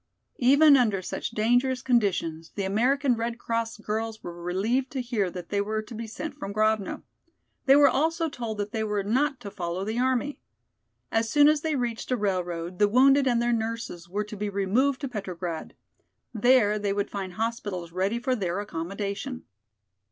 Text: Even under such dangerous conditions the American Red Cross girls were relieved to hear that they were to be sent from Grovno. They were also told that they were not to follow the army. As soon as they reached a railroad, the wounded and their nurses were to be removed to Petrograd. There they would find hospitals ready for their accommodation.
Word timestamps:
Even 0.39 0.77
under 0.77 0.99
such 1.03 1.29
dangerous 1.29 1.83
conditions 1.83 2.53
the 2.55 2.63
American 2.63 3.13
Red 3.15 3.37
Cross 3.37 3.77
girls 3.77 4.23
were 4.23 4.33
relieved 4.41 4.89
to 4.93 4.99
hear 4.99 5.29
that 5.29 5.49
they 5.49 5.61
were 5.61 5.83
to 5.83 5.93
be 5.93 6.07
sent 6.07 6.33
from 6.39 6.51
Grovno. 6.51 7.03
They 7.67 7.75
were 7.75 7.87
also 7.87 8.27
told 8.27 8.57
that 8.57 8.71
they 8.71 8.83
were 8.83 9.03
not 9.03 9.39
to 9.41 9.51
follow 9.51 9.85
the 9.85 9.99
army. 9.99 10.39
As 11.11 11.29
soon 11.29 11.47
as 11.47 11.61
they 11.61 11.75
reached 11.75 12.09
a 12.09 12.17
railroad, 12.17 12.79
the 12.79 12.87
wounded 12.89 13.27
and 13.27 13.39
their 13.39 13.53
nurses 13.53 14.09
were 14.09 14.23
to 14.23 14.35
be 14.35 14.49
removed 14.49 15.01
to 15.01 15.07
Petrograd. 15.07 15.75
There 16.33 16.79
they 16.79 16.93
would 16.93 17.11
find 17.11 17.33
hospitals 17.33 17.91
ready 17.91 18.17
for 18.17 18.33
their 18.35 18.59
accommodation. 18.59 19.43